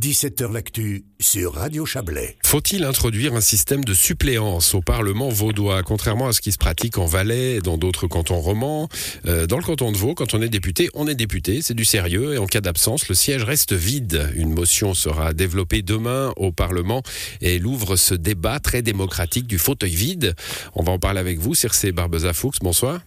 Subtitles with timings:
[0.00, 2.38] 17h L'actu sur Radio Chablais.
[2.42, 6.96] Faut-il introduire un système de suppléance au Parlement vaudois, contrairement à ce qui se pratique
[6.96, 8.88] en Valais et dans d'autres cantons romans?
[9.26, 11.84] Euh, Dans le canton de Vaud, quand on est député, on est député, c'est du
[11.84, 14.30] sérieux et en cas d'absence, le siège reste vide.
[14.36, 17.02] Une motion sera développée demain au Parlement
[17.42, 20.34] et elle ouvre ce débat très démocratique du fauteuil vide.
[20.74, 23.00] On va en parler avec vous, Circe Barbeza-Fuchs, bonsoir.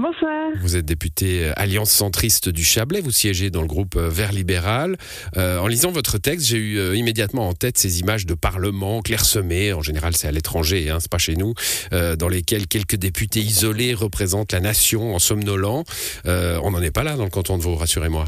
[0.00, 0.52] Bonsoir.
[0.56, 4.32] Vous êtes député euh, Alliance centriste du Chablais, vous siégez dans le groupe euh, Vert
[4.32, 4.96] libéral.
[5.36, 9.74] Euh, en lisant votre texte, j'ai eu immédiatement en tête ces images de parlement clairsemés,
[9.74, 11.52] en général c'est à l'étranger, hein, c'est pas chez nous,
[11.90, 15.84] dans lesquels quelques députés isolés représentent la nation en somnolent.
[16.24, 18.24] on n'en est pas là dans le canton de Vaud, rassurez-moi.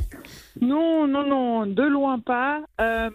[0.61, 2.61] Non, non, non, de loin pas.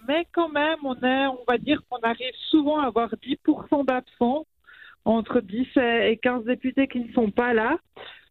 [0.08, 4.46] mais quand même, on est, on va dire qu'on arrive souvent à avoir 10% d'absents
[5.06, 7.78] entre 10 et 15 députés qui ne sont pas là.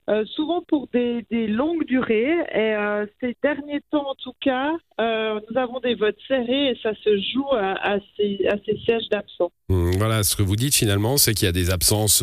[0.09, 2.37] Euh, souvent pour des, longues durées.
[2.55, 4.70] Et euh, ces derniers temps, en tout cas,
[5.01, 8.38] euh, nous avons des votes serrés et ça se joue à, ces,
[8.84, 9.50] sièges d'absents.
[9.69, 12.22] Mmh, voilà, ce que vous dites finalement, c'est qu'il y a des absences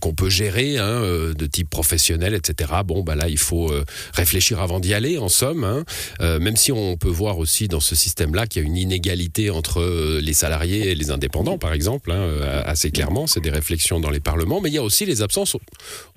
[0.00, 1.00] qu'on peut gérer, hein,
[1.36, 2.72] de type professionnel, etc.
[2.84, 3.70] Bon, bah là, il faut
[4.12, 5.64] réfléchir avant d'y aller, en somme.
[5.64, 5.84] Hein.
[6.20, 10.20] même si on peut voir aussi dans ce système-là qu'il y a une inégalité entre
[10.20, 13.26] les salariés et les indépendants, par exemple, hein, assez clairement.
[13.26, 15.56] C'est des réflexions dans les parlements, mais il y a aussi les absences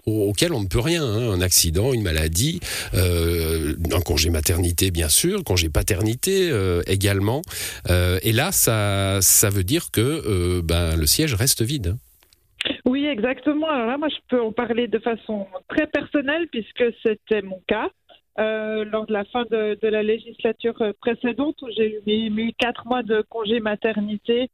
[0.06, 1.04] auxquelles on ne peut rien.
[1.04, 1.32] Hein.
[1.32, 2.60] Un accident, une maladie,
[2.94, 7.42] euh, un congé maternité, bien sûr, congé paternité euh, également.
[7.90, 11.96] Euh, et là, ça, ça veut dire que ben, le siège reste vide.
[11.96, 12.72] Hein.
[12.86, 13.70] Oui, exactement.
[13.70, 17.90] Alors là, moi, je peux en parler de façon très personnelle puisque c'était mon cas.
[18.38, 23.24] lors de la fin de, la législature précédente où j'ai eu mes, quatre mois de
[23.30, 24.50] congé maternité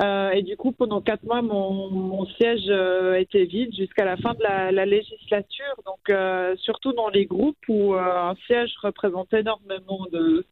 [0.00, 4.16] euh, et du coup, pendant quatre mois, mon, mon siège euh, était vide jusqu'à la
[4.16, 5.74] fin de la, la législature.
[5.86, 10.44] Donc, euh, surtout dans les groupes où un siège représente énormément de,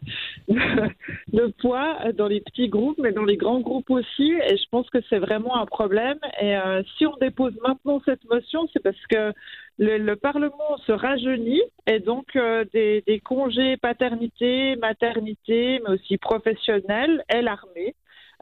[0.49, 4.33] de, poids, dans les petits groupes, mais dans les grands groupes aussi.
[4.49, 6.19] Et je pense que c'est vraiment un problème.
[6.41, 6.57] Et
[6.97, 9.33] si on dépose maintenant cette motion, c'est parce que
[9.79, 12.37] le, le, Parlement se rajeunit et donc
[12.73, 17.95] des, des, congés paternité, maternité, mais aussi professionnels est l'armée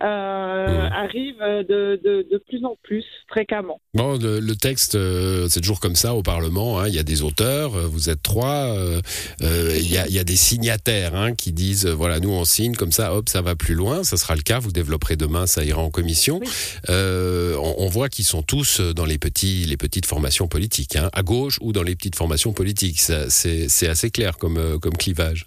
[0.02, 3.80] euh, arrive de, de, de, plus en plus fréquemment.
[3.94, 6.80] Bon, le, texte, euh, c'est toujours comme ça au Parlement.
[6.80, 6.88] Hein.
[6.88, 8.76] Il y a des auteurs, euh, vous êtes trois.
[8.76, 9.00] Euh,
[9.40, 12.74] il, y a, il, y a, des signataires hein, qui disent voilà, nous on signe
[12.74, 14.02] comme ça, hop, ça va plus loin.
[14.02, 14.58] Ça sera le cas.
[14.58, 16.40] Vous développerez demain, ça ira en commission.
[16.88, 21.22] On, on, voit qu'ils sont tous dans les petits, les petites formations politiques, hein, à
[21.22, 23.00] gauche ou dans les petites formations politiques.
[23.00, 25.46] C'est assez clair comme, comme clivage.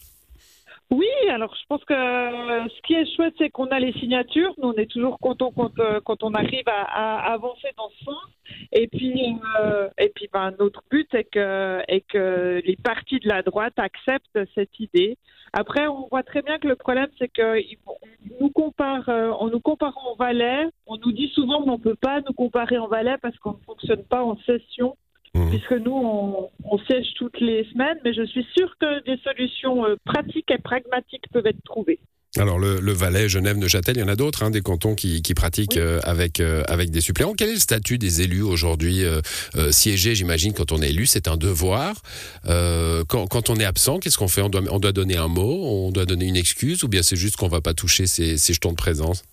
[1.37, 4.55] Alors je pense que ce qui est chouette, c'est qu'on a les signatures.
[4.57, 8.25] Nous, on est toujours contents quand, euh, quand on arrive à, avancer dans ce sens.
[8.71, 13.75] Et puis, euh, et puis ben, notre but est que, les partis de la droite
[13.77, 15.15] acceptent cette idée.
[15.53, 17.97] Après, on voit très bien que le problème, c'est qu'on
[18.41, 21.97] nous compare, euh, en nous comparant en Valais, on nous dit souvent qu'on ne peut
[22.01, 24.97] pas nous comparer en Valais parce qu'on ne fonctionne pas en session.
[25.47, 25.49] Mmh.
[25.49, 29.95] puisque nous, on, siège toutes les semaines, mais je suis sûre que des solutions euh,
[30.05, 31.99] pratiques et pragmatiques peuvent être trouvées.
[32.37, 35.77] Alors le, Valais, Genève, Neuchâtel, il y en a d'autres, hein, des cantons qui, pratiquent
[35.77, 37.33] euh, avec, euh, avec des suppléants.
[37.35, 39.03] Quel est le statut des élus aujourd'hui
[39.71, 42.01] Siéger, j'imagine, quand on est élu, c'est un devoir.
[42.45, 44.41] Quand, quand, on est absent, qu'est-ce qu'on fait?
[44.41, 47.15] On doit, on doit donner un mot, on doit donner une excuse, ou bien c'est
[47.15, 49.23] juste qu'on ne va pas toucher ces, ces jetons de présence?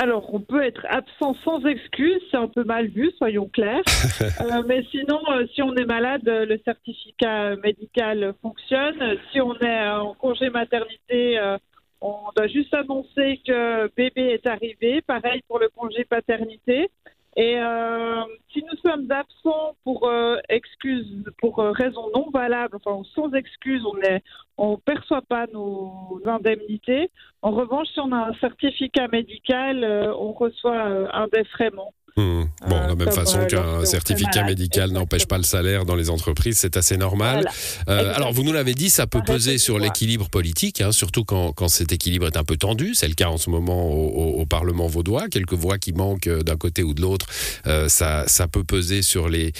[0.00, 3.82] Alors, on peut être absent sans excuse, c'est un peu mal vu, soyons clairs.
[4.40, 9.16] Euh, mais sinon, euh, si on est malade, le certificat médical fonctionne.
[9.32, 11.56] Si on est en congé maternité, euh,
[12.00, 15.02] on doit juste annoncer que bébé est arrivé.
[15.02, 16.90] Pareil pour le congé paternité.
[17.38, 21.06] Et euh, si nous sommes absents pour euh, excuse,
[21.38, 24.18] pour euh, raison non valable, enfin sans excuse, on ne
[24.56, 27.12] on perçoit pas nos indemnités.
[27.42, 29.84] En revanche, si on a un certificat médical,
[30.18, 30.82] on reçoit
[31.14, 31.94] un défraiement.
[32.18, 32.46] Hmm.
[32.68, 36.58] Bon, de la même façon qu'un certificat médical n'empêche pas le salaire dans les entreprises,
[36.58, 37.48] c'est assez normal.
[37.88, 41.52] Euh, alors, vous nous l'avez dit, ça peut peser sur l'équilibre politique, hein, surtout quand,
[41.52, 42.94] quand, cet équilibre est un peu tendu.
[42.94, 45.28] C'est le cas en ce moment au, Parlement vaudois.
[45.28, 47.26] Quelques voix qui manquent euh, d'un côté ou de l'autre,
[47.68, 49.52] euh, ça, ça peut peser sur les,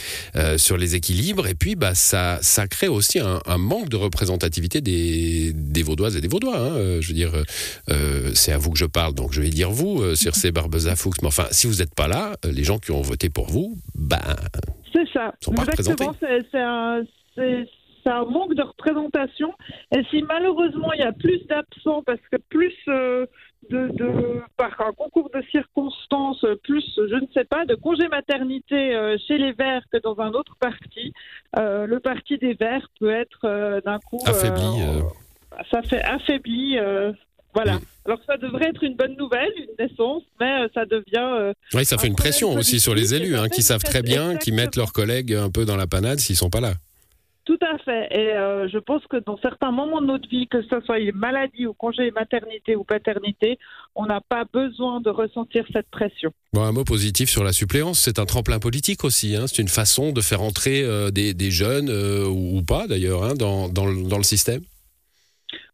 [0.56, 1.46] sur les équilibres.
[1.46, 6.20] Et puis, bah, ça, ça crée aussi un, manque de représentativité des, des Vaudoises et
[6.20, 6.58] des Vaudois.
[6.58, 7.00] Hein.
[7.00, 7.32] Je veux dire,
[8.34, 11.20] c'est à vous que je parle, donc je vais dire vous, sur ces Barbeza Fuchs.
[11.22, 14.18] Mais enfin, si vous n'êtes pas là, les gens qui ont voté pour vous, ben.
[14.92, 15.34] C'est ça.
[15.46, 16.14] Exactement.
[16.20, 17.02] C'est un,
[18.06, 19.54] un, manque de représentation.
[19.94, 23.26] Et si malheureusement il y a plus d'absents, parce que plus euh,
[23.70, 28.94] de, de, par un concours de circonstances, plus, je ne sais pas, de congé maternité
[28.94, 31.12] euh, chez les Verts que dans un autre parti,
[31.58, 34.20] euh, le parti des Verts peut être d'un coup.
[34.26, 34.82] Affaibli.
[35.70, 36.78] ça fait affaibli
[37.54, 37.74] Voilà.
[37.76, 37.80] Mm.
[38.06, 41.02] Alors ça devrait être une bonne nouvelle, une naissance, mais euh, ça devient.
[41.16, 44.02] euh, Oui, ça fait Un une pression aussi sur les élus, hein, qui savent très
[44.02, 44.82] bien, qui mettent exactement.
[44.84, 46.74] leurs collègues un peu dans la panade s'ils sont pas là.
[47.44, 48.08] Tout à fait.
[48.10, 51.16] Et euh, je pense que dans certains moments de notre vie, que ce soit une
[51.16, 53.58] maladie ou congé maternité ou paternité,
[53.94, 56.30] on n'a pas besoin de ressentir cette pression.
[56.52, 59.34] Bon, un mot positif sur la suppléance, c'est un tremplin politique aussi.
[59.34, 59.46] hein.
[59.46, 63.32] C'est une façon de faire entrer euh, des, des jeunes, euh, ou, pas d'ailleurs, hein,
[63.34, 64.60] dans, dans, le, dans le système.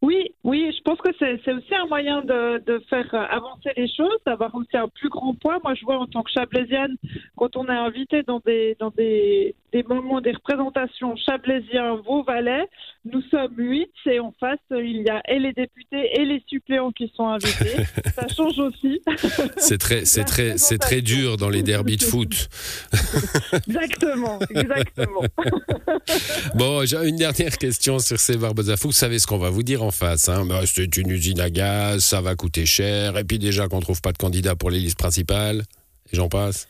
[0.00, 3.88] Oui, oui, je pense que c'est aussi un moyen de, de faire euh, avancer les
[3.88, 5.58] choses, d'avoir aussi un plus grand poids.
[5.64, 6.96] Moi, je vois en tant que chablaisienne,
[7.36, 12.68] quand on est invité dans des, dans des, des moments, des représentations chablaisiens, Vaux-Valais,
[13.04, 16.92] nous sommes huit et en face, il y a et les députés et les suppléants
[16.92, 17.84] qui sont invités.
[18.14, 19.00] Ça change aussi.
[19.56, 22.48] C'est très, c'est très, c'est très dur dans les derbys de foot.
[23.68, 25.22] Exactement, exactement.
[26.54, 28.88] Bon, j'ai une dernière question sur ces Barbezafou.
[28.88, 30.28] Vous savez ce qu'on va vous dire en face.
[30.28, 33.16] Hein Bah, c'est une usine à gaz, ça va coûter cher.
[33.16, 35.62] Et puis déjà qu'on trouve pas de candidat pour les listes principales.
[36.12, 36.66] Et j'en passe.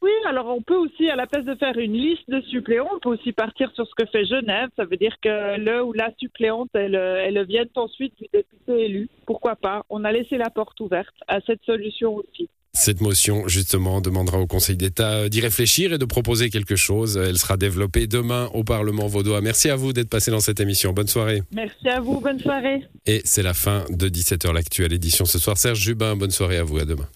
[0.00, 2.98] Oui, alors on peut aussi, à la place de faire une liste de suppléants, on
[3.00, 4.70] peut aussi partir sur ce que fait Genève.
[4.76, 9.10] Ça veut dire que le ou la suppléante, elle, elle vienne ensuite du député élu.
[9.26, 9.84] Pourquoi pas?
[9.90, 12.48] On a laissé la porte ouverte à cette solution aussi.
[12.74, 17.18] Cette motion, justement, demandera au Conseil d'État d'y réfléchir et de proposer quelque chose.
[17.18, 19.42] Elle sera développée demain au Parlement vaudois.
[19.42, 20.94] Merci à vous d'être passé dans cette émission.
[20.94, 21.42] Bonne soirée.
[21.52, 22.82] Merci à vous, bonne soirée.
[23.06, 25.58] Et c'est la fin de 17h l'actuelle édition ce soir.
[25.58, 26.78] Serge Jubin, bonne soirée à vous.
[26.78, 27.08] À demain.